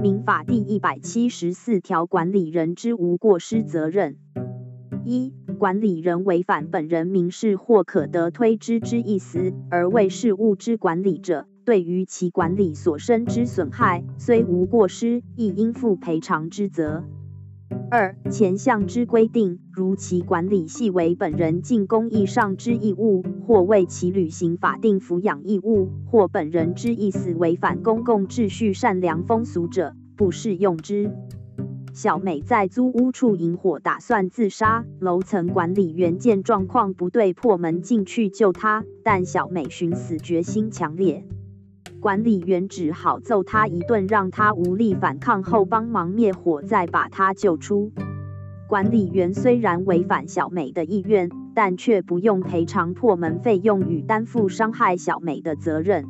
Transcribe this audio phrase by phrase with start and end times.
[0.00, 4.16] 民法第一百七十四条管理人之无过失责任。
[5.04, 17.04] 一、管理人违反本人民事或可得推知之意思，而为事物之管理者，对于其管理所生之损害，虽无过失，亦应负赔偿之责。
[17.90, 31.12] 二、前项之规定，如其管理系为本人尽公益上之义务，或为其履行法定抚养义务，或本人之意思违反公共秩序、善良风俗者，不适用之。
[31.92, 34.84] 小美在租屋处引火，打算自杀。
[34.98, 41.24] 楼层管理员见状况不对，破门进去救她，但小美寻死决心强烈，
[42.06, 47.90] 管理员只好揍他一顿，让他无力反抗后帮忙灭火，再把他救出。
[48.68, 56.06] 管理员虽然违反小美的意愿，但却不用赔偿破门费用与担负伤害小美的责任。